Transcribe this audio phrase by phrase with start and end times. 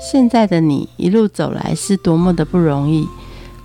[0.00, 3.06] 现在的你一路走来是多么的不容易。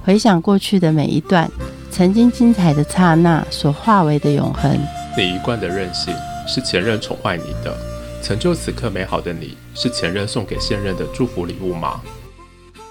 [0.03, 1.49] 回想过去的每一段，
[1.89, 4.77] 曾经精彩的刹那所化为的永恒。
[5.17, 6.13] 你一贯的任性
[6.45, 7.73] 是前任宠坏你的，
[8.21, 12.01] 成就此刻美好的你是前任送给现任的祝福礼物吗？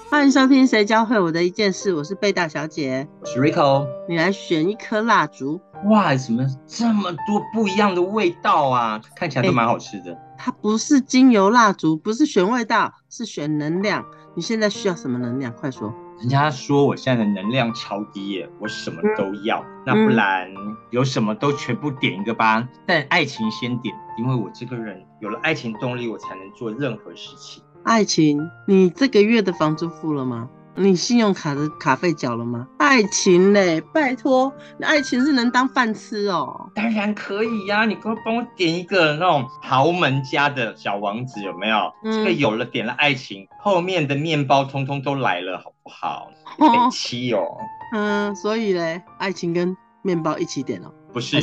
[0.09, 3.85] 欢迎收听《谁教会我的一件事》，我是贝大小姐，我是 Rico。
[4.09, 8.99] 你来选一颗蜡烛，哇，怎么这么多不一样的味道啊？
[9.15, 10.17] 看起来都蛮好吃的。
[10.37, 14.05] 它不是精油蜡烛，不是选味道，是选能量。
[14.35, 15.53] 你现在需要什么能量？
[15.53, 15.93] 快说！
[16.19, 20.49] 人家说我现在的能量超低耶，我什么都要，那不然
[20.89, 22.67] 有什么都全部点一个吧。
[22.85, 27.61] 但爱情先点，因为我这个人有了爱情动力，我才能做任何事情。
[27.83, 30.49] 爱情，你这个月的房租付了吗？
[30.77, 32.67] 你信用卡的卡费缴了吗？
[32.79, 36.69] 爱情嘞，拜托，爱情是能当饭吃哦。
[36.75, 41.93] 当然可以呀，你给我帮我点一个那种豪门家的小王子有没有？
[42.03, 46.27] 这个有了点了爱情，后面的面包通通都来了，好不好？
[46.57, 47.57] 得七哦。
[47.95, 50.91] 嗯，所以嘞，爱情跟面包一起点哦。
[51.13, 51.39] 不是，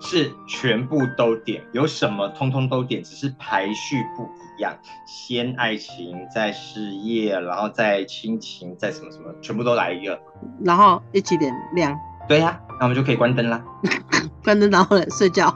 [0.00, 4.76] 是全部都点，有什么通通都点，只是排序不一样。
[5.06, 10.18] 先爱情，再事业，然后再亲情，再什么什么，全部都来一个，
[10.62, 11.98] 然后一起点亮。
[12.28, 13.62] 对呀，那我们就可以关灯啦。
[14.42, 15.54] 关灯然后呢睡觉。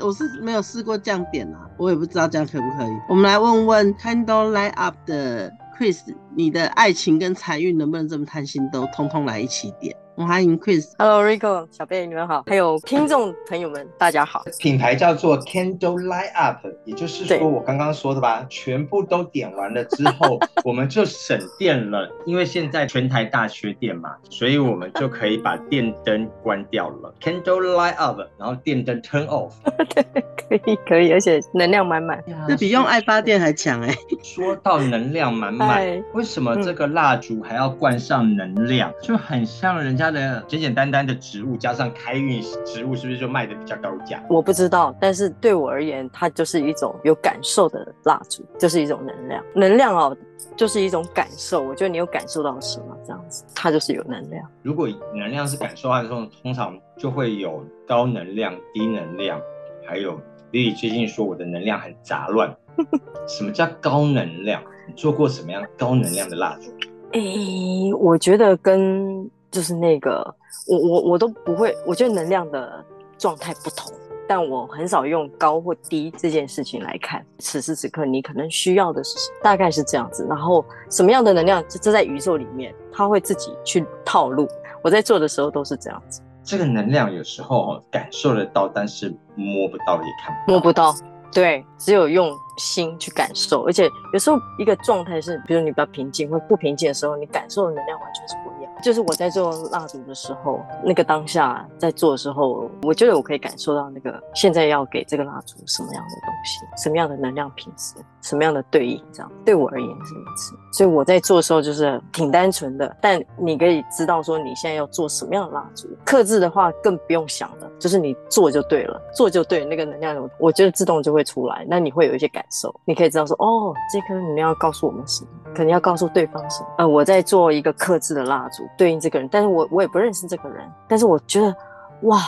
[0.00, 2.90] 我是没有试过这样点啊，我也不知道这样可不可以。
[3.08, 6.00] 我们来问问 Candle Light Up 的 Chris，
[6.36, 9.96] 你的爱情跟财运能不能这么贪心，都通通来一起点？
[10.26, 14.42] 欢迎 Chris，Hello Rico，小贝，你们好，还有听众朋友们，大家好。
[14.58, 27.14] 品牌叫做 Candle Light Up，也就是说我刚刚说的吧，全部都点完了之后， 我们就省电了，因为现在全台大缺电嘛，所以我们就可以把电灯关掉了。
[27.22, 29.52] Candle Light Up，然后电灯 Turn Off。
[29.94, 30.04] 对，
[30.48, 33.94] 可以可以，而且能量满满， 这比用爱发电还强哎。
[34.24, 35.80] 说到能量满满，
[36.12, 38.92] 为什么这个蜡烛还要灌上能量？
[39.00, 40.07] 就很像人家。
[40.46, 44.22] 简简单单的植物加上开运植物，是不是就卖的比较高价？
[44.28, 49.44] 我不知道，但是对我而言，它就是一种有感受的蜡烛，就是一种能量。
[49.54, 50.16] 能量哦，
[50.56, 51.62] 就是一种感受。
[51.62, 54.44] 我觉得你有感受到什么，这样子，它就是有能量。
[54.62, 59.40] 如果能量是感受的时候，通常就会有高能量、低能量，
[59.86, 60.18] 还有
[60.52, 62.54] Lily 最近说我的能量很杂乱。
[63.26, 64.62] 什么叫高能量？
[64.86, 66.72] 你做过什么样高能量的蜡烛？
[67.12, 70.34] 诶，我觉得跟就是那个，
[70.68, 72.84] 我我我都不会，我觉得能量的
[73.16, 73.92] 状态不同，
[74.26, 77.24] 但我很少用高或低这件事情来看。
[77.38, 84.46] 此时此刻你可能需要的是大概是这样子，然后什么样的能量，这这在宇宙里面，它会自己去套路。
[84.82, 86.20] 我在做的时候都是这样子。
[86.44, 90.94] 这个能量有时候感受得到，但是摸不到也看不摸不到，
[91.32, 92.36] 对，只有用。
[92.58, 98.72] 心去感受，而且有时候一个状态是，比如你比较平静或不平静的时候，你感受的能量完全是不一样。
[98.82, 110.56] 就是我在做蜡烛的时候，那个当下在做的时候，我觉得我可以感受到那个现在要给这个蜡烛什么样的东西，什么样的能量品质，什么样的对应，这样对我而言是如此。
[110.72, 115.88] 所以我在做的时候就是挺单纯的，但你可以知道说你现在要做什么样的蜡烛。
[116.04, 122.44] 克制的话更不用想了，就是你做就对了，做就对，那个能量我觉得自动就会出来，那你会有一些感。
[122.50, 125.30] 手你可以知道说，哦，这颗能量要告诉我们什么？
[125.54, 126.68] 可能要告诉对方什么？
[126.78, 131.54] 呃，我在做一个克制的蜡烛，对应这个人，但是我我也不认识这个人，但是我觉得，
[132.02, 132.20] 哇，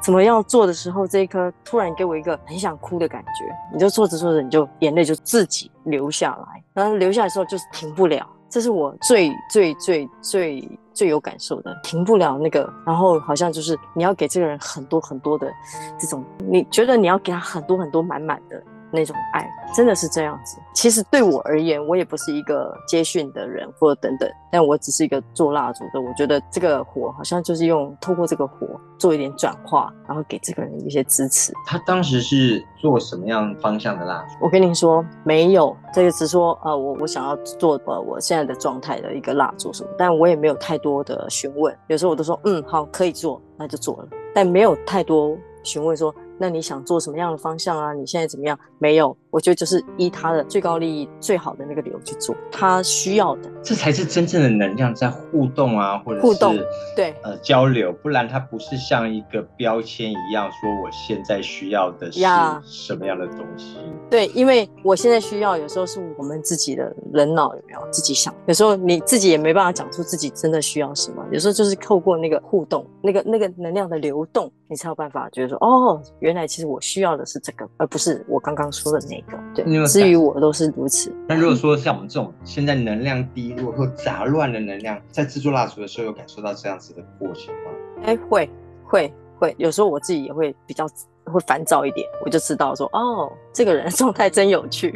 [0.00, 15.52] 怎么样做的时候，这一颗突然给我一个很想哭的感觉，你就做着做着，你就眼泪就自己流下来，然后流下来的时候就是停不了，这是我最最最最最有感受的，停不了那个，然后好像就是你要给这个人很多很多的
[15.98, 18.62] 这种，你觉得你要给他很多很多满满的。
[18.90, 20.58] 那种爱真的是这样子。
[20.74, 26.00] 其实对我而言，我也不是一个接训的人，或者等等，但我只是一个做蜡烛的。
[26.00, 28.66] 我觉得这个火好像就是用透过这个火
[28.96, 31.52] 做一点转化，然后给这个人一些支持。
[31.66, 34.36] 他当时是做什么样方向的蜡烛？
[34.40, 41.76] 我跟您说，没有这个，只说呃，我我想要做呃我现在的状态的一个蜡烛什么，但我也没有太多的询问。
[41.88, 46.14] 有时候我都说嗯好可以做，那就做了，但没有太多询问说。
[46.38, 47.92] 那你想做什么样的方向啊？
[47.92, 48.58] 你现在怎么样？
[48.78, 56.56] 没有，我觉得就是依他的最高利益、最好的那个理由去做，他需要的，这才是真正的能量在互动啊，或者互动
[56.96, 62.20] 对呃交流，不然它不是像一个标签一样说我现在需要的是
[62.64, 63.76] 什么样的东西。
[64.10, 76.02] 对，因为我现在需要，有时候是我们自己的人脑有没有自己想，有时候你自己也没办法讲出自己真的需要什么，有时候就是透过那个互动，那个那个能量的流动，你才有办法觉得说哦。
[76.20, 79.42] 原来其实我需要的是这个，而不是我刚刚说的那那个。
[79.54, 81.14] 对至感于我都是如此。
[81.26, 87.70] 那如果说像我们这种现在能量低落或杂乱的能量，在制作蜡烛的时候，有感受到这样子的过程吗？
[88.04, 88.48] 哎，会
[88.84, 90.86] 会会，有时候我自己也会比较
[91.24, 94.94] 会烦躁一点，我就知道说，哦，这个人的状态真有趣。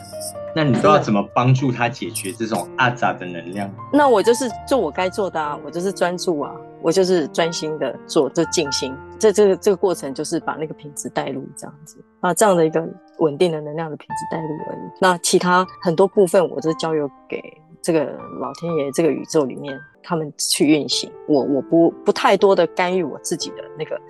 [0.54, 3.70] 那你都要怎么帮助他解决这种阿杂的能量？
[3.90, 8.94] 那我就是做我该做的啊，我就是专注啊，我就是专心的做，就静心。
[9.18, 12.86] 这这个这个过程就是把那个品质带入这样子啊，这样的一个
[13.18, 14.90] 稳定的能量的品质带入而已。
[15.00, 17.40] 那其他很多部分，我都交由给
[17.80, 18.04] 这个
[18.40, 21.10] 老天爷这个宇宙里面他们去运行。
[21.28, 24.00] 我我不不太多的干预我自己的那个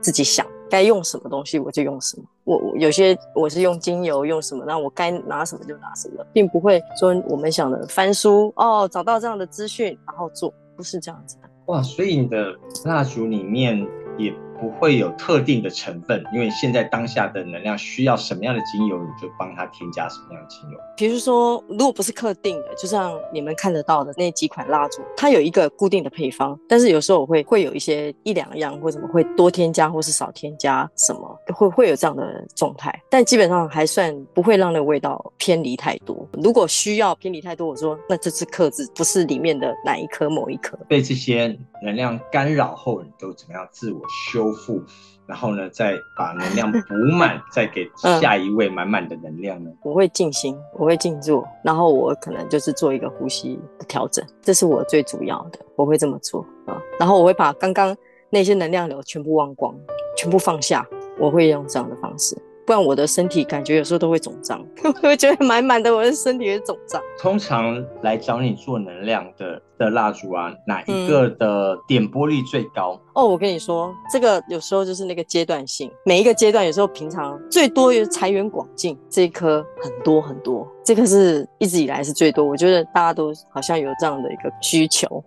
[0.00, 2.24] 自己想该用什么东西我就用什么。
[2.44, 11.36] 我我有些我是用精油用什么，那我该拿什么就拿什么，并不会说我们想的翻书哦，找到这样的资讯然后做，不是这样子。
[11.72, 12.54] 哇，所以你的
[12.84, 13.86] 蜡烛里面
[14.18, 14.30] 也
[14.62, 20.78] 不会有特定的成分，因为现在当下的能量需要什么样的精油，你就帮它添加什么样的精油。
[20.96, 36.24] 比如说，如果不是特定的，就像你们看得到的那几款蜡烛，它有一个固定的配方，但是有时候我会会有一些一两样或什么会多添加或是少添加什么，会会有这样的状态，但基本上还算不会让那个味道偏离太多。
[36.34, 40.78] 如果需要偏离太多，我说那这是克制，不是里面的哪一颗某一颗。
[40.86, 44.00] 被这些能量干扰后，你都怎么样自我
[44.30, 44.82] 修复？
[45.26, 47.88] 然后呢，再把能量补满，再给
[48.20, 49.70] 下一位满满的能量呢？
[49.82, 56.76] 我会静心，我会静坐，然后我可能就是做一个呼吸的调整，这是我最主要的，我会这么做啊。
[56.98, 57.96] 然后我会把刚刚
[58.30, 59.74] 那些能量流全部忘光，
[60.16, 60.86] 全部放下，
[61.18, 62.36] 我会用这样的方式。
[62.66, 67.02] 不然我的身体感觉有时候都会肿胀， 我会觉得满满的，我的身体会肿胀。
[67.18, 73.00] 通常来找你做能量的的蜡烛啊，哪一个的点播率最高？
[73.14, 85.22] 哦，我跟你说，这个有时候就是那个阶段性，每一个阶段有时候平常最多有财源广进这一颗很多很多，这个是一直以来是最多，我觉得大家都好像有这样的一个需求。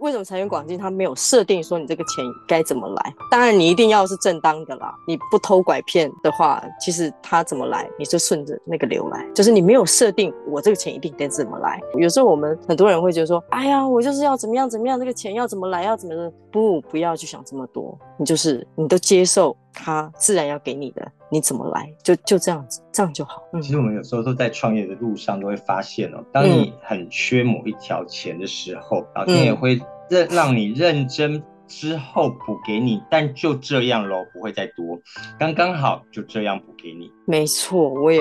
[0.00, 0.78] 为什么财源广进？
[0.78, 3.14] 他没有设定说你这个钱该怎么来。
[3.30, 4.94] 当然，你一定要是正当的啦。
[5.06, 9.26] 你不偷拐骗的话，其实他怎么来，你就顺着那个流来。
[9.34, 11.78] 就是你没有设定我这个钱一定得怎么来。
[11.98, 17.98] 有时候我们很多人会觉得说：“哎呀，我就是要怎么样怎么样，这个钱要怎么来，要怎么。”不，不要去想这么多。
[18.18, 23.42] 你就是你都接受他自然要给你的，你怎么来就就这样子，这样就好。
[23.62, 29.80] 其实我们有时候都在创业的路上都会发现哦，当你很缺某一条钱的时候，然后你也会。
[30.10, 35.00] 认让你认真之后补给你，但就这样咯，不会再多，
[35.38, 37.10] 刚刚好就这样补给你。
[37.24, 38.20] 没错，我也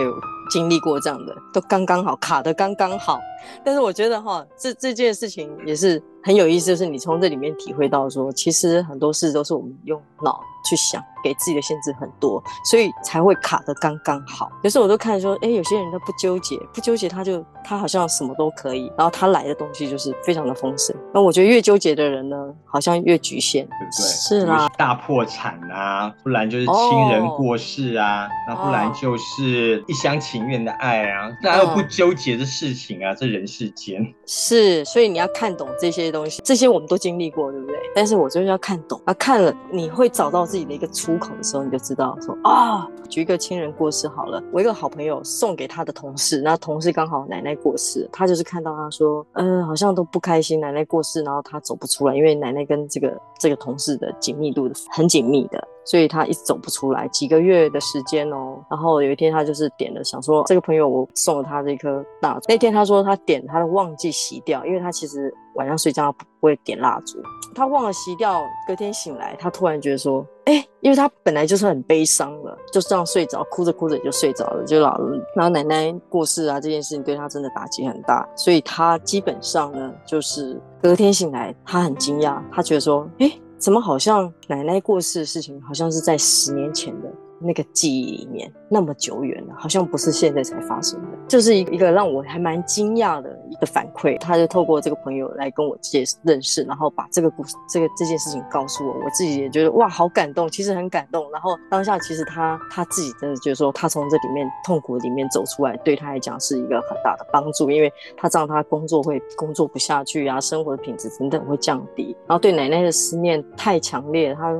[0.51, 3.19] 经历过这样的，都刚刚好卡的刚刚好。
[3.66, 14.50] 但是我觉得哈，这这件事情也是很有意思，就是你从这里面体会到说，其实很多事都是我们用脑去想，给自己的限制很多，所以才会卡的刚刚好。
[14.64, 20.96] 有时候我都看说，哎，有些人他不纠结，不纠结他就他好像什么都可以，然后他来的东西就是非常的丰盛。
[21.14, 22.36] 那我觉得越纠结的人呢，
[22.66, 24.06] 好像越局限，对不对？
[24.06, 33.14] 是啦，大破产啊，不然就是亲人过世啊，那不然就是一厢情愿的爱啊，哪有不纠结的事情啊？
[33.16, 37.76] 这人世间是，所以你要看懂这些东西，这些我们都经历过，对不对？
[37.96, 55.68] 但是我就是要看懂啊，看了你会找到自己的一个出口的时候，你就知道说啊，举一个亲人过世好了，我一个好朋友送给他的同事，那同事刚好奶奶过世，他就是看到他说，嗯，好像都不开心，奶奶过世，然后他走不出来，因为奶奶跟这个这个同事的紧密度很紧密的。
[55.90, 58.64] 所以他一直走不出来，几个月的时间哦。
[58.69, 62.42] 然后有一天他就是点了，想说这个朋友我送了他这颗蜡烛。
[62.48, 67.19] 那天他说他点，他都忘记熄掉，因为他其实晚上睡觉不会点蜡烛，
[67.56, 68.40] 他忘了熄掉。
[68.68, 75.19] 隔天醒来，他突然觉得说，哎，因为他本来就是很悲伤了，就这样睡着，哭着哭着就睡着了，就老了。
[75.36, 83.31] 然后奶奶过世啊，这件事情对他真的打击很大，所以他基本上呢，就是隔天醒来，他很惊讶，他觉得说，哎。
[83.59, 87.11] 怎么好像奶奶过世的事情，好像是在十年前的。
[87.42, 94.19] 那个记忆里面那么久远了，好像不是现在才发生的，就是一一个让我还蛮惊讶的一个反馈。
[94.19, 101.31] 他就透过这个朋友来跟我介认识，然后把这个故事、这个这件事情告诉我，我自己也觉得哇，好感动，其实很感动。
[101.31, 114.56] 然后当下其实他他自己真的就是说，他从这里面痛苦里面走出来，对他来讲是一个很大的帮助，因为他知道他工作会工作不下去啊，生活的品质等等会降低，然后对奶奶的思念太强烈，他。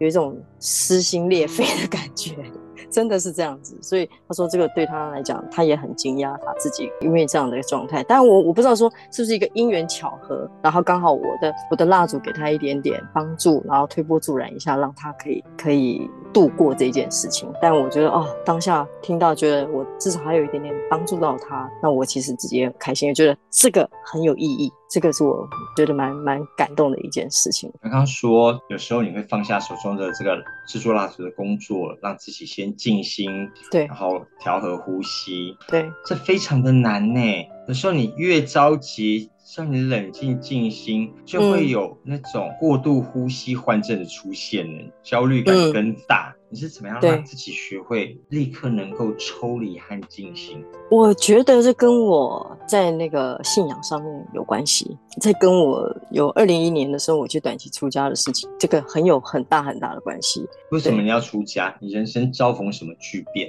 [0.00, 2.34] 有一种撕心裂肺的感觉，
[2.90, 3.76] 真的是这样子。
[3.82, 8.02] 所以他说这个对他来讲，他也很惊讶他自己因为这样的一个状态。
[8.08, 17.48] 但我我不知道说是不是一个因缘巧合，然后刚好我的我的蜡烛给他一点点帮助，然后推波助澜一下，让他可以可以度过这件事情。
[17.60, 24.70] 但我觉得哦，当下听到觉得我至少还有一点点帮助到他，那我其实自己也很开心，也觉得这个很有意义。
[24.88, 27.72] 这个是我觉得蛮蛮感动的一件事情。
[27.80, 33.30] 刚刚说有时候你会放下手中的这个制作蜡烛的工作，让自己先静心，
[33.70, 37.20] 对，然后调和呼吸，对，这非常的难呢。
[37.68, 46.34] 有时候你越着急，让你冷静静心，就会有那种过度呼吸患症的出现呢，焦虑感更大。
[46.52, 50.64] 你是怎么样让自己学会立刻能够抽离和静心？
[50.90, 60.44] 我觉得这跟我在那个信仰上面有关系，这跟我有二零一年的时候我去短期出家的事情，这个很有很大很大的关系。
[60.72, 61.72] 为什么你要出家？
[61.80, 63.48] 你人生遭逢什么巨变？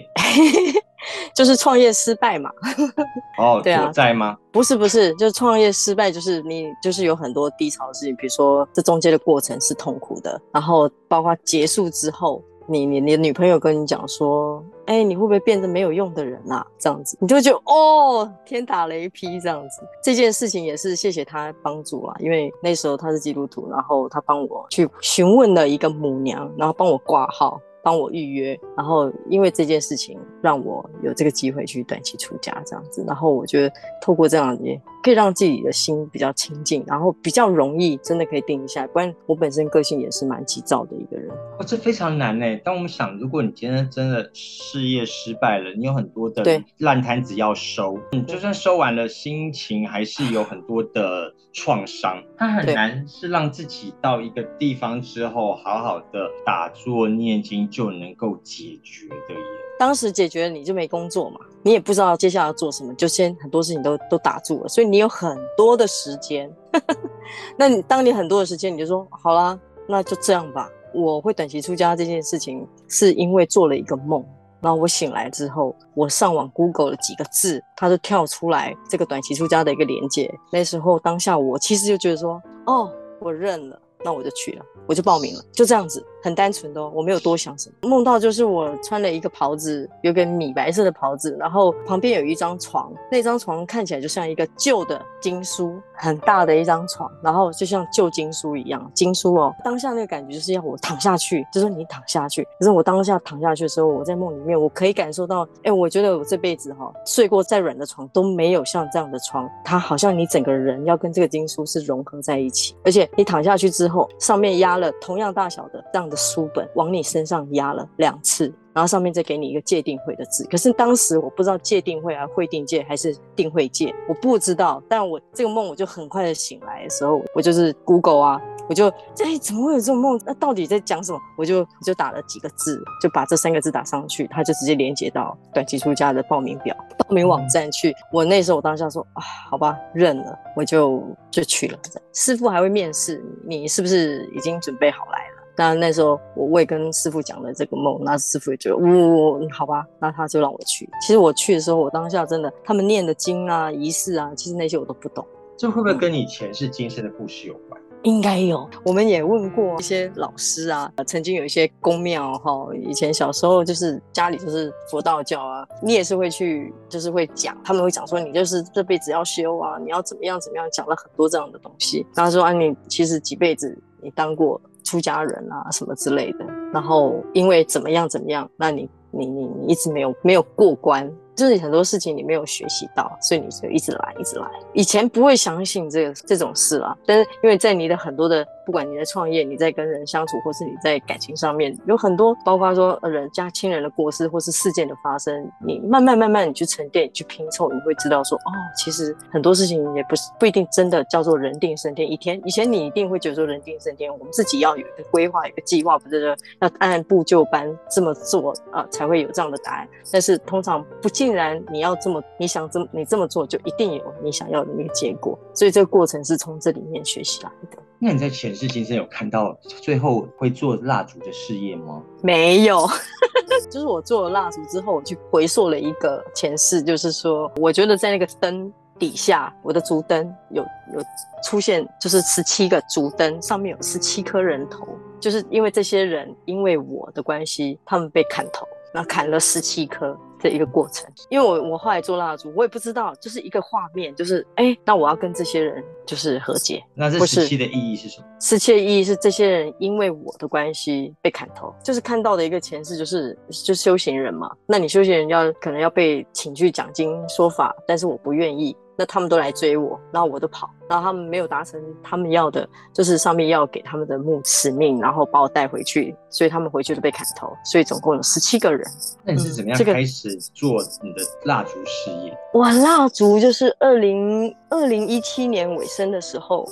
[1.33, 2.51] 就是创业失败嘛。
[3.39, 4.37] 哦，对啊，在吗？
[4.51, 12.43] 不是不是，就是创业失败，就是你就是有很多低潮的事情，比如说这中间的过程是痛苦的，然后包括结束之后。
[12.71, 16.65] 你你你女朋友跟你讲说，哎，你会不会变成没有用的人啊？
[16.79, 19.81] 这样子，你就觉得哦，天打雷劈这样子。
[20.01, 27.59] 这件事情也是谢谢他帮助啊，因为那时候他是基督徒，然后他帮我去询问了一个母娘，然后帮我挂号。
[27.83, 38.87] 帮我预约，然后因为这件事情让我有这个机会去短期出家这样子，然后我觉得透过这样也可以让自己的心比较清净，然后比较容易真的可以定一下来。
[38.87, 41.29] 不然我本身个性也是蛮急躁的一个人。
[41.57, 42.57] 哦，这非常难呢。
[42.57, 52.21] 当我们想，如果你今天真的事业失败了，你有很多的烂摊子要收，你就算收完了，心情还是有很多的创伤。
[52.37, 57.61] 它很难是让自己到一个地方之后，好好的打坐念经。
[57.71, 59.39] 就能够解决的耶。
[59.77, 66.51] 当时解决了，你就没工作嘛，你也不知道接下来要做什么，就先很多事情都都打住了，所以你有很多的时间。
[67.57, 70.69] 那你当你很多的时间，你就说好啦，那就这样吧。
[70.93, 74.25] 我会短期出家这件事情，是因为做了一个梦，
[74.59, 80.33] 然后我醒来之后，我上网 Google 了几个字，它就跳出来这个短期出家的一个连接。
[80.51, 86.05] 那时候当下我其实就觉得说，哦，我认了，那我就去了，我就报名了，就这样子。
[86.21, 87.89] 很单纯的哦，我没有多想什么。
[87.89, 99.53] 梦到就是我穿了一个袍子，有个米白色的袍子，然后旁边有一张床，那张床看起来就像一个旧的经书，很大的一张床，然后就像旧经书一样，经书哦。
[99.63, 102.43] 当下那个感觉就是要我躺下去，就说你躺下去。
[102.59, 116.10] 可是我当下躺下去的时候，我在梦里面，我可以感受到，哎，我觉得我这辈子哈睡过再软的床都没有像这样的床，它好像你整个人要跟这个经书是融合在一起，而且你躺下去之后，上面压了同样大小的这样。
[116.11, 120.45] 的书本往你身上压了两次，然后上面再给你一个界定会的字。
[120.51, 124.83] 可是当时我不知道界定会啊会定界还是定会界，我不知道。
[124.87, 128.87] 但我这个梦我就很快的醒来的时候，我就是 Google 啊，我就
[129.23, 130.19] 哎怎么会有这种梦？
[130.25, 131.19] 那到底在讲什么？
[131.37, 137.93] 我就就打了几个字，就把这三个字打上去，他就直接连接到短期出家的报名表、报名网站去。
[138.11, 141.79] 我那时候我当下说啊，好吧，认了，我就就去了。
[142.13, 145.40] 师傅还会面试你，是不是已经准备好来了？
[145.61, 150.89] 那那时候我我也跟师傅讲了这个梦，那师傅也觉得，呜，好吧，那他就让我去。
[150.99, 155.23] 其实我去的时候，我当下真的，他们念的经啊、仪式啊，其实那些我都不懂。
[155.55, 157.79] 这会不会跟你前世今生的故事有关？
[158.01, 158.67] 应该有。
[158.83, 172.03] 我们也问过一些老师啊，曾经有一些宫庙哈，以前小时候就是家里就是佛道教啊，你也是会去，就是会讲，他们会讲说你就是这辈子要修啊，你要怎么样怎么样，讲了很多这样的东西。
[172.15, 174.59] 他说啊，你其实几辈子你当过。
[174.83, 181.11] 出家人啊，什么之类的，然后因为怎么样怎么样，那你你你你一直没有没有过关。
[181.33, 184.45] 就是很多事情你没有学习到，所以你就一直来，一直来。
[184.73, 202.09] 以前不会相信这个这种事啦，但是因为在你的很多的，不管你在创业，你在跟人相处，或是你在感情上面，有很多，包括说人家亲人的过世，或是事件的发生，你慢慢慢慢你去沉淀，你去拼凑，你会知道说，哦，其实很多事情也不是不一定真的叫做人定胜天。
[202.09, 209.87] 以前以前你一定会觉得说人定胜天，我们自己要有一个规划，一个计划，不是说要按部就班这么做啊，才会有这样的答案。
[210.11, 211.11] 但是通常不。
[211.11, 217.77] 竟然你要这么，你想这么，你这么做就一定有你想要的那个结果，所以这个过程是从这里面学习来的。
[218.03, 222.01] 那你在前世今生有看到最后会做蜡烛的事业吗？
[222.23, 222.87] 没有，
[223.69, 230.63] 就是我做了蜡烛之后，我去回溯了一个前世，就是说，我觉得在那个灯底下，我的烛灯有
[230.95, 231.03] 有
[231.43, 234.87] 出现，就是十七个烛灯上面有十七颗人头，
[235.19, 238.65] 就是因为这些人因为我的关系，他们被砍头。
[238.93, 240.17] 然后砍了十七棵。
[240.41, 246.83] 的一个过程，因为我我后来做蜡烛，我也不知道，就是一个画面，就是哎，那我要跟这些人就是和解。
[246.95, 248.25] 那这十七的意义是什么？
[248.39, 254.51] 十七的意义是这些人因为我的关系被砍头，就是看到的一个前世，就是就修行人嘛。
[254.65, 258.75] 那你修行人要可能要被请去讲经说法，但是我不愿意。
[259.01, 268.87] 那他们都来追我，然后我都跑，然后他们没有达成他们要的，就是上面要给他们的目使命，然后把我带回去，所以他们回去都被砍头，所以总共有十七个人。
[269.23, 272.37] 那你是怎么样开始做你的蜡烛事业？
[272.53, 276.63] 哇，蜡烛就是二零二零一七年尾声的时候。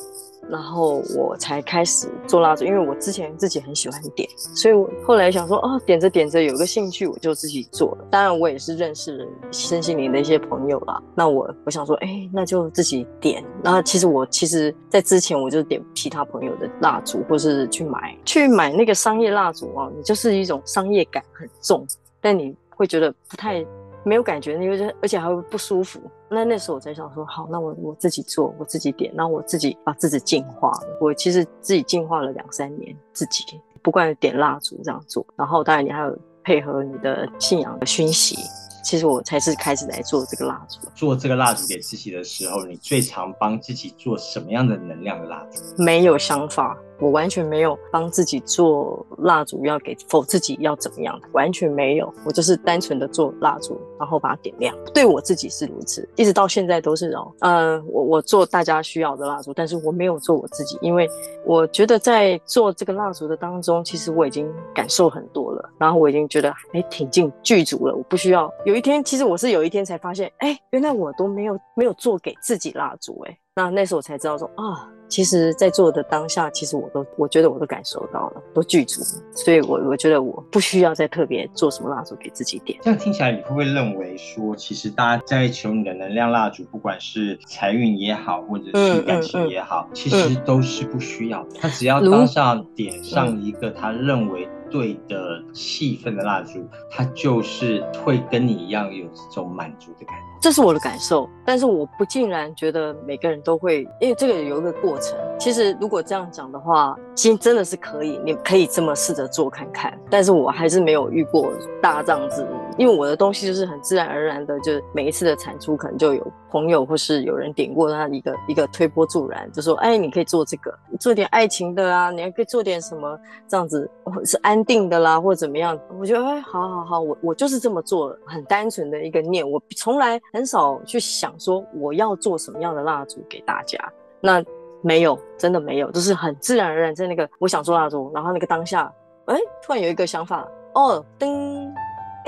[0.47, 8.07] 然后我才开始做蜡烛，因为我之前自己很喜欢点，所以我后来想说，哦，点着点着有个兴趣，我就自己做了。
[8.09, 11.01] 当然，我也是认识身心灵的一些朋友啦。
[11.15, 13.43] 那我我想说，哎，那就自己点。
[13.63, 21.85] 那其实我其实在之前我就点其他朋友的蜡烛，或是去买去买那个商业蜡烛啊，你就是一种商业感很重，
[22.21, 23.65] 但你会觉得不太。
[24.05, 25.99] 没有感觉，因为而且还会不舒服。
[26.31, 30.97] 那那时候我才想说，好，那我我自己做，我自己点，然后我自己把自己净化了。
[31.01, 33.43] 我其实自己净化了两三年，自己
[33.81, 38.37] 不管点蜡烛这样做，然后当然你还有配合你的信仰的熏习。
[38.81, 40.79] 其实我才是开始来做这个蜡烛。
[40.95, 45.83] 做这个蜡烛给自己的时候，你最常帮自己做什么样的能量的蜡烛？
[45.83, 46.77] 没有想法。
[46.99, 52.11] 我完全没有帮自己做蜡烛，要给否自己要怎么样的，完全没有。
[52.25, 54.75] 我就是单纯的做蜡烛，然后把它点亮。
[54.93, 57.31] 对我自己是如此，一直到现在都是哦。
[57.41, 61.07] 呃，我我做大家需要的蜡烛，但是我没有做我自己，因为
[61.45, 68.51] 我觉得在做这个蜡烛的当中，其实我已经感受很多了，然后我已经觉得哎挺进剧组了，我不需要。
[68.65, 74.89] 有一天，其实我是有一天才发现，哎，原来我都没有没有做给自己蜡烛，哎，那那时候我才知道说啊。
[75.09, 79.01] 其实，在做的当下，其实我都，我觉得我都感受到了，都具足，
[79.31, 82.77] 所以，我我觉得我不需要再特别做什么蜡烛给自己点。
[82.83, 91.49] 这样听起来，你会不会认为说，其实大家在求你的能量蜡烛，不管是财运也好，或者是感情也好，其实都是不需要的。
[91.59, 94.47] 他只要当下点上一个他认为。
[94.71, 100.23] 对的气氛的蜡烛，他就是会跟你一样有这种满足的感觉。
[100.39, 105.17] 这是我的感受，但是我不竟然觉得每个人都会，因为这个有一个过程。
[105.39, 109.97] 其实如果这样讲的话，其实真的是可以，你可以这么试着做看看。
[110.07, 112.45] 但是我还是没有遇过大这样子，
[112.79, 123.91] 因为我的东西就是很自然而然的，就是每一次的产出可能就有朋友或是有人点过他一个一个推波助澜，就说：“哎，你可以做这个，做点爱情的啊，你还可以做点什么这样子，
[124.23, 125.75] 是安。”定的啦，或者怎么样？
[125.99, 133.79] 我觉得哎，好好好，我我就是这么做，很单纯的一个念，我从来很少去想说我要做什么样的蜡烛给大家。
[134.21, 134.45] 那
[134.83, 138.93] 没有，真的没有，就是很自然而然在那个我想做蜡烛，然后那个当下，
[139.25, 141.27] 哎，突然有一个想法，哦，噔，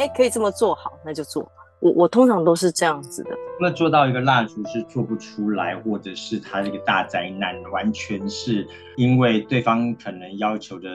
[0.01, 1.47] 哎，可以这么做好，那就做。
[1.79, 3.29] 我我通常都是这样子的。
[3.59, 10.89] 那做到一个蜡烛是做不出来，或者是它这个大灾难，完全是因为对方可能要求的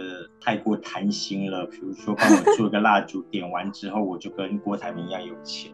[0.47, 1.67] 太过贪心了。
[1.67, 5.73] 比如说，帮我做一个蜡烛，点完之后我就跟郭台铭一样有钱，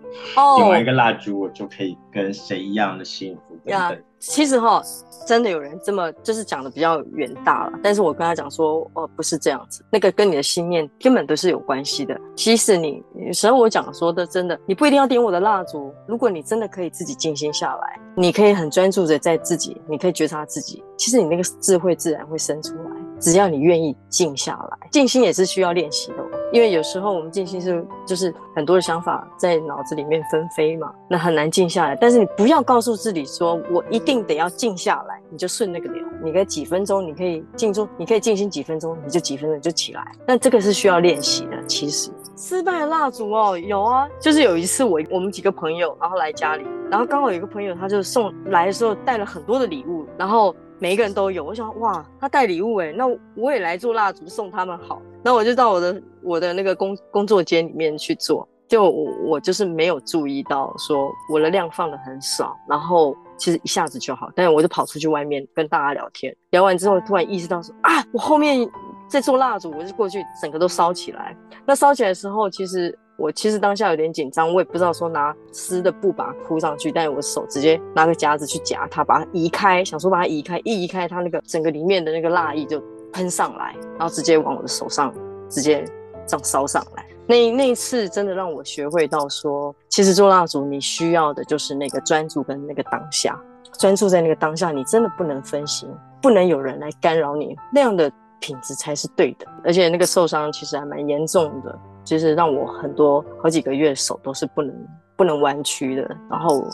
[0.56, 4.02] 点完一个蜡烛我就可以跟谁一样的幸福等等。
[4.18, 4.80] 其实哈，
[5.26, 12.18] 真的有人这么就是讲的比较远大了，但是我跟他讲说，哦，不是这样子，那个跟你的心念根本都是有关系的。
[12.36, 22.91] 其实你，有时候我讲说的，真的，你不一定要点我的蜡烛，如果你真的可以自己静心下来，你可以很专注的在自己，你可以觉察自己，其实你那个智慧自然会生出来，
[23.22, 26.16] 只要你愿意静下来，静心也是需要练习的。
[26.52, 31.96] 因为有时候我们静心是就是很多的想法在脑子里面纷飞嘛，那很难静下来。
[31.96, 36.04] 但是你不要告诉自己说，我一定得要静下来，你就顺那个流。
[36.22, 40.04] 你可以几分钟，你可以静住，你可以静心几分钟，你就几分钟就起来。
[40.26, 41.56] 那这个是需要练习的。
[41.66, 50.54] 其实失败的蜡烛哦，有啊，就是有一次我我们几个朋友然后来家里，然后刚好有一个朋友他就送来的时候带了很多的礼物，然后。
[50.82, 55.00] 每一个人都有，我想哇，他带礼物哎，那我也来做蜡烛送他们好。
[55.22, 68.68] 那我就到我的我的那个工工作间里面去做，就我我就是没有注意到说我的量放的很少，然后其实一下子就好，但是我就跑出去外面跟大家聊天，聊完之后突然意识到说啊，我后面
[69.06, 71.36] 在做蜡烛，我就过去整个都烧起来。
[71.64, 72.98] 那烧起来的时候，其实。
[73.16, 85.14] 我其实当下有点紧张，我也不知道说拿湿的布把它铺上去，但是我手直接拿个夹子去夹它，把它移开，想说把它移开，一移开它那个整个里面的那个蜡液就喷上来，然后直接往我的手上
[85.48, 85.84] 直接
[86.26, 87.06] 这样烧上来。
[87.26, 93.40] 那那一次真的让我学会到说，其实做蜡烛你需要的就是那个专注跟那个当下，
[93.78, 95.88] 专注在那个当下，你真的不能分心，
[96.20, 99.46] 不能有人来干扰你，那样的品质才是对的。
[99.62, 101.78] 而且那个受伤其实还蛮严重的。
[102.04, 104.74] 就是让我很多好几个月手都是不能
[105.16, 106.66] 不能弯曲的，然后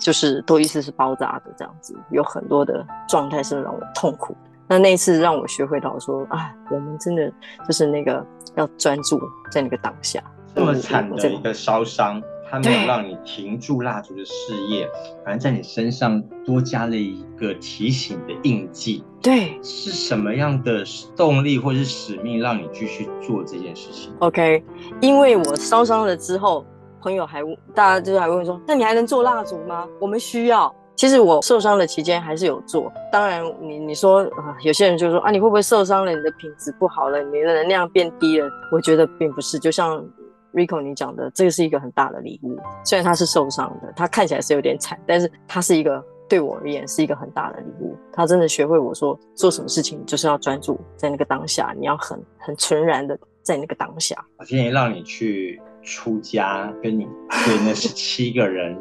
[0.00, 4.36] 就是都一直是包扎的这样子，有很多的状态是让我痛苦。
[4.68, 7.30] 那那一次让我学会到说啊，我们真的
[7.66, 8.24] 就是那个
[8.56, 10.22] 要专注在那个当下。
[10.54, 12.22] 这么惨的一个烧伤。
[12.52, 14.86] 它没有让你停住蜡烛的事业，
[15.24, 19.02] 反而在你身上多加了一个提醒的印记。
[19.22, 20.84] 对，是什么样的
[21.16, 24.62] 动力或是使命让你继续做这件事情？OK，
[25.00, 26.62] 因为我烧伤了之后，
[27.00, 27.42] 朋友还
[27.74, 29.88] 大家就是还问说，那你还能做蜡烛吗？
[29.98, 30.70] 我们需要。
[30.94, 32.92] 其实我受伤的期间还是有做。
[33.10, 36.14] 当然，你你说啊，有些人就说啊，你会不会受伤了？
[36.14, 38.46] 你的品质不好了，你的能量变低了？
[38.70, 40.04] 我觉得并不是，就像。
[40.52, 47.96] Rico，你讲的这个是一个很大的礼物，虽然他是受伤的，他看起来是有点惨，但是他是一个对我而言是一个很大的礼物。
[48.12, 54.16] 他真的学会我说做什么事情就是要专注在那个当下，你要很很纯然的在那个当下。
[54.38, 57.06] 我今天让你去出家，跟你
[57.46, 58.76] 对那十七个人，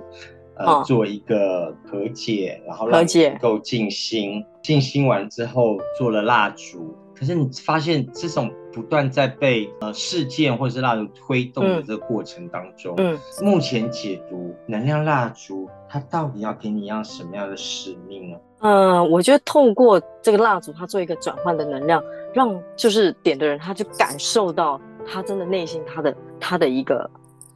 [0.58, 3.06] 呃，做一个和解，然后能
[3.40, 4.44] 够静心。
[4.62, 6.96] 静心完之后，做了蜡烛。
[7.22, 18.38] 可是你发现这种不断在被呃事件或者是蜡烛推动的这个过程当中，嗯，目前解读能量蜡烛它到底要给你一样什么样的使命呢？
[18.62, 22.04] 嗯，我觉得透过这个蜡烛，它做一个转换的能量，
[22.34, 27.08] 让就是点的人他就感受到他真的内心他的他的一个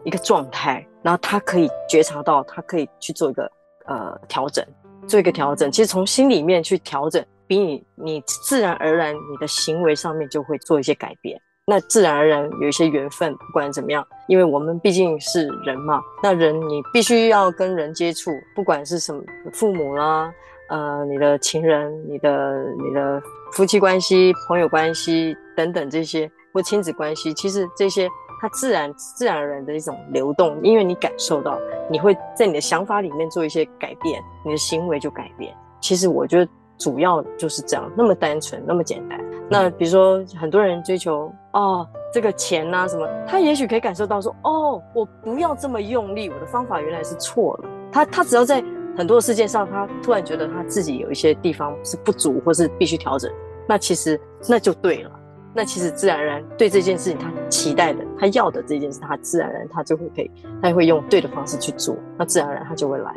[0.04, 3.51] 一个状态，然后他可以觉察到，他可以去做一个
[3.88, 4.63] 呃调整，
[5.08, 5.71] 做一个调整。
[5.71, 7.25] 其实从心里面去调整。
[7.47, 11.39] 比你，你自然而然，你的行为上面就会做一些改变。
[11.67, 15.99] 那自然而然有一些缘分，不管怎么样，因为我们毕竟是人嘛。
[16.21, 19.19] 那人你必须要跟人接触，不管是什么
[19.51, 20.31] 父母啦，
[20.69, 23.19] 呃，你的情人、你的、你的
[23.53, 28.08] 夫妻关系、朋友关系等等这些，或亲子关系，其实这些
[28.39, 35.51] 它自然、自然而然的一种流动，因为你感受到，你会在你的想法里面做一些改变，你的行为就改变。
[35.81, 36.51] 其实我觉得。
[36.77, 39.19] 主要就是这样，那么单纯，那么简单。
[39.49, 47.69] 那比如说，很多人追求哦，这个钱呐什么，他也许可以感受到说，哦，我不要这么用力，我的方法原来是错了。
[47.91, 48.63] 他他只要在
[48.97, 53.31] 很多事件上，他突然觉得他自己有一些地方是不足，或是必须调整，
[53.67, 55.11] 那其实那就对了。
[55.53, 60.29] 那其实自然而然对这件事情他期待的，他要的这件事，他自然而然他就会可以，
[60.61, 63.13] 他会用对的方式去做，那自然而然他就会来。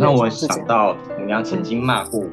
[0.00, 2.26] 那我想到母娘曾经骂过我。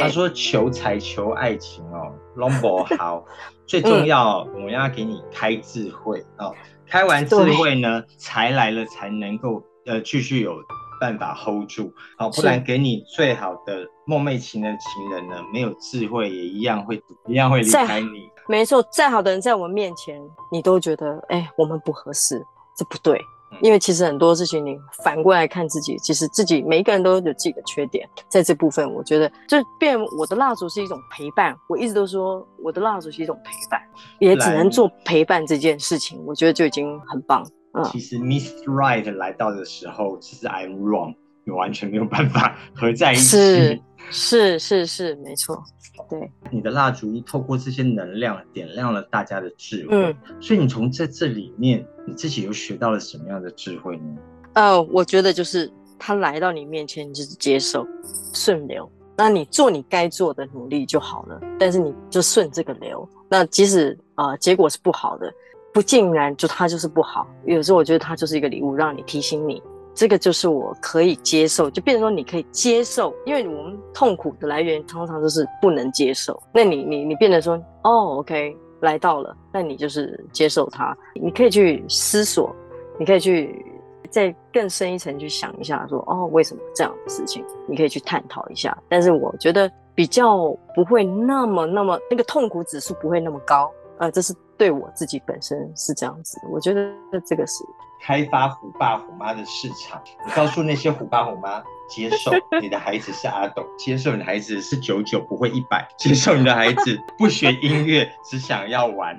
[0.00, 3.24] 他说：“求财求爱情哦，龙博好，
[3.66, 6.54] 最重要，我要给你开智慧哦。
[6.86, 10.54] 开完智慧呢，财来了才能够呃继续有
[11.00, 18.28] 办法 hold 住，好，不然给你最好的梦寐情的情人呢，没有智慧也一样会一样会离开你。
[18.48, 20.20] 没错，再好的人在我们面前，
[20.52, 22.44] 你都觉得哎，我们不合适，
[22.76, 23.20] 这不对。”
[23.60, 28.08] 因为其实很多事情，你反过来看自己，其实自己每一个人都有自己的缺点。
[28.28, 31.56] 在这部分，我觉得就变我的蜡烛是一种陪伴。
[31.68, 33.80] 我一直都说我的蜡烛是一种陪伴，
[34.18, 37.46] 也只能做陪伴这件事情，我觉得就已经很棒。
[37.72, 41.14] 嗯，其实 Miss Right 来到的时候，其实 I'm wrong，
[41.50, 43.22] 你完全没有办法合在一起。
[43.22, 45.62] 是是是是，没错。
[46.08, 49.90] 对，你的蜡烛透过这些能量点亮了大家的智慧。
[49.90, 54.16] 嗯，所以你从在这里面，你自己又学到了什么样的智慧呢？
[54.54, 57.86] 呃，我觉得就是他来到你面前，你就是接受、
[58.32, 61.40] 顺流，那你做你该做的努力就好了。
[61.58, 65.30] 但是你就顺这个流，那即使啊结果是不好的，
[65.72, 67.28] 不尽然就它就是不好。
[67.44, 69.62] 有时候我觉得它就是一个礼物，让你提醒你。
[69.94, 76.40] 这个就是我可以接受，就变成说你可以接受，因为我们痛苦的来源通常都是不能接受。
[76.52, 80.96] 那你你你变得说，哦，OK，来到了，那你就是接受它。
[81.14, 82.54] 你可以去思索，
[82.98, 83.64] 你可以去
[84.08, 87.44] 再更深一层去想一下，说哦，为什么这样的事情？
[87.66, 88.76] 你可以去探讨一下。
[88.88, 93.70] 但是我觉得比较不会那么那么那个痛苦指数不会那么高。
[93.98, 96.90] 呃，这是对我自己本身是这样子，我觉得
[97.26, 97.62] 这个是。
[98.00, 109.18] 开发虎爸虎妈的市场，你告诉那些虎爸虎妈，接受 你的孩子是阿斗，接受你的孩子是九九不会一百，接受你的孩子不学音乐只想要玩。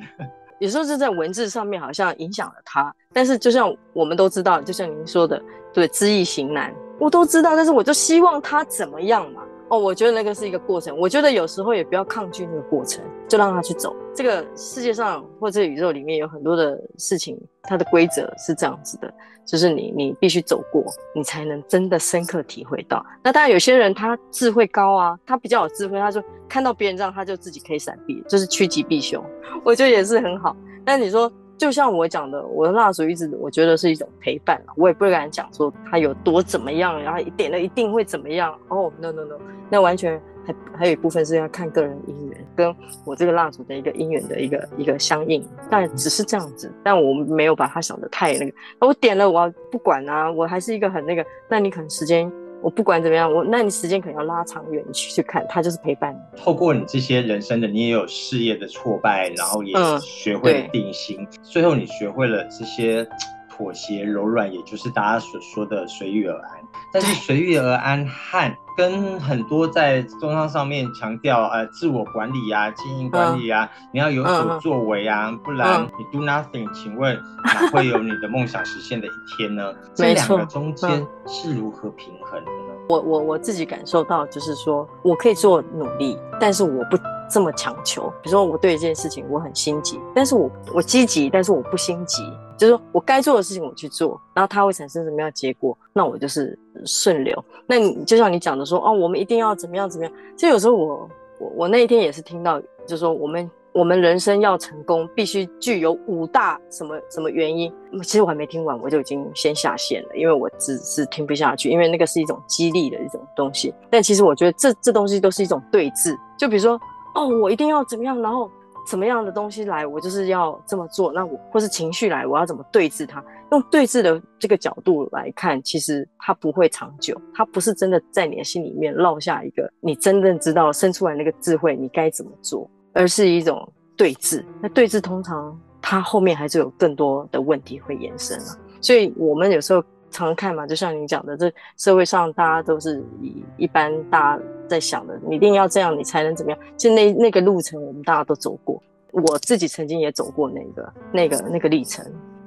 [0.60, 5.41] 有时候是在文字上面好像影响了他，但是就像我们都知道，就像您说的，
[5.74, 9.41] 对，知易行难，我都知道，但是我就希望他怎么样嘛。
[9.71, 10.95] 哦，我觉得那个是一个过程。
[10.97, 13.95] 我觉得有时候也不要抗拒那个过程，就让他去走。
[14.13, 19.12] 这个世界上或者宇宙里面有很多的事情，它的规则是这样子的，
[19.45, 20.84] 就是你你必须走过，
[21.15, 23.01] 你才能真的深刻体会到。
[23.23, 29.23] 那当然有些人他智慧高啊，他比较有智慧，他就看到别人这样，他就自己可以闪避，就是趋吉避凶。
[29.63, 30.53] 我觉得也是很好。
[30.84, 31.31] 但你说
[31.62, 38.52] 就像我讲的，我的蜡烛一直我觉得是一种陪伴我也不敢讲说它有多怎么样，然后点了一定会怎么样。
[38.69, 39.36] 哦，no no no，
[39.69, 48.54] 那完全还还有一部分是要看个人姻缘，跟我这个蜡烛的一个姻缘的一个一个相应，但只是这样子，但我没有把它想的太那个。
[48.80, 51.24] 我点了，我不管啊，我还是一个很那个。
[51.47, 52.32] 那你可能时间。
[52.62, 56.39] 我不管怎么样，我那你时间可能要拉长远去去看，他就是陪伴你。
[56.39, 63.08] 透过你这些人生的，你也有事业的挫败，然后也学会了定心，最后你学会了这些
[63.50, 66.60] 妥协、柔软，也就是大家所说的随遇而安。
[66.91, 79.73] 但是随遇而安和跟很多在中商上面强调呃自我管理啊、经营管理啊，你要有所作为啊，不然你 do nothing，请问哪会有你的梦想实现的一天呢？
[79.93, 82.73] 这两个中间是如何平衡的呢？
[82.89, 86.97] 我我我自己感受到就是说我可以做努力，但是我不
[87.30, 88.10] 这么强求。
[88.21, 92.23] 比如说我对一件事情我很心急，但是我我积极，但是我不心急。
[92.58, 97.43] 就是说我该做的事情我去做，然后它会产生什么样的结果，那我就是顺流。
[97.67, 100.13] 那你就像你讲的说，哦，我们一定要怎么样怎么样。
[100.36, 107.71] 其实有时候我我我那一天也是听到，就是说我们我们人生要成功，必须具有五大什么什么原因。
[108.03, 113.73] 其实我还没听完，我就已经先下线了，因为我只是听不下去，因为那个是一种激励的一种东西。
[113.89, 116.17] 但其实我觉得这这东西都是一种对峙。
[116.38, 116.79] 就比如说，
[117.15, 118.49] 哦，我一定要怎么样，然后。
[118.88, 121.13] 什么样的东西来，我就是要这么做。
[121.13, 123.23] 那我或是情绪来，我要怎么对峙它？
[123.52, 127.20] 用对峙的这个角度来看，其实它不会长久。
[127.34, 134.44] 它不是真的在你的心里面落下一个你真正知道生出来那个智慧，你该怎么做，而是一种对峙。
[134.62, 138.58] 那对峙通常它后面还是有更多的问题会延伸啊。
[138.82, 139.84] 所以我们有时候。
[140.14, 146.60] 常看嘛，就像你讲的，这社会上大家都是以一般大家在想的，你一定要这样，你才能怎么样？
[146.76, 148.84] 就那那个路程，我们大家都走过，
[149.14, 152.06] 我自己曾经也走过那个那个那个历程。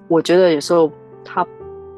[0.08, 0.90] 我觉得有时候
[1.24, 1.44] 它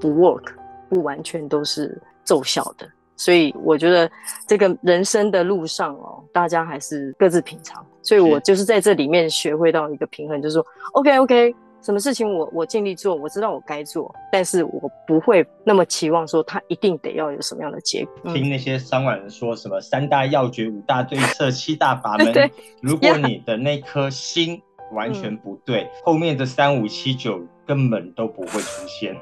[0.01, 0.53] 不 work，
[0.88, 2.87] 不完全都是奏效的。
[3.16, 4.11] 所以我觉得
[4.47, 7.85] 这个人生的路上哦，大家还是各自品尝。
[8.03, 11.55] 所以我就是在这里面学会到一个平衡，就是说，OK OK。
[11.83, 18.33] 什么事情我我尽力做，我知道我该做，但是我不会那么期望说他一定得要有什么样的结果。
[18.33, 22.51] 听那些商管人说什么三大要诀、五大对策、七大法门，
[22.83, 24.61] 如果你的那颗心
[24.92, 29.16] 完全不对，后面的三五七九根本都不会出现，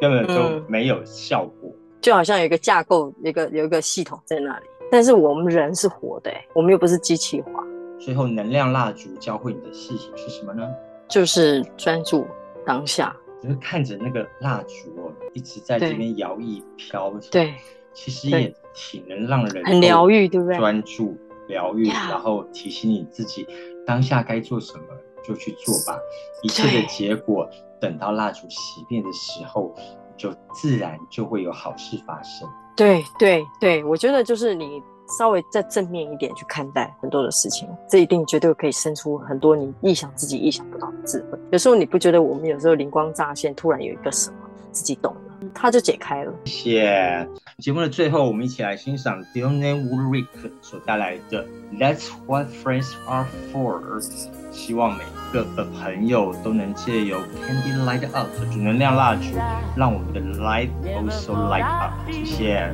[0.00, 1.70] 根本就没有效果。
[2.00, 7.62] 就好像有一个架构，一个有一个系统在那里，但是我们人是活的，我们又不是机器化。
[7.98, 10.66] 最后，能量蜡烛教会你的事情是什么呢？
[11.06, 12.26] 就是专注
[12.64, 17.12] 当下，就是看着那个蜡烛哦，一直在这边摇曳飘。
[17.30, 17.54] 对，
[17.92, 20.56] 其实也挺能让人很疗愈，对不对？
[20.56, 21.14] 专注
[21.48, 23.46] 疗愈，然后提醒你自己
[23.86, 24.84] 当下该做什么
[25.22, 26.00] 就去做吧。
[26.42, 27.46] 一切的结果，
[27.80, 29.74] 等到蜡烛熄灭的时候，
[30.16, 32.48] 就自然就会有好事发生。
[32.76, 34.82] 对对对，我觉得就是你。
[35.18, 41.38] 稍微再正面一点去看待很多的事情，这一定绝对可以生出很多你意想自己意想不到的智慧。
[41.50, 44.36] 有时候你不觉得我们有时候灵光乍现，突然有一个什么
[44.70, 46.32] 自己懂了，它就解开了。
[46.44, 47.28] 谢谢。
[47.58, 50.28] 节目的最后，我们一起来欣赏 Dionne Warwick
[50.62, 51.44] 所带来的
[51.76, 54.39] That's What Friends Are For。
[54.50, 59.36] 希望每一个的朋友都能借由 Candy Light Up 的主能量蜡烛，
[59.76, 61.92] 让我们的 Light Also Light Up。
[62.10, 62.72] 谢谢。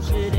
[0.00, 0.34] should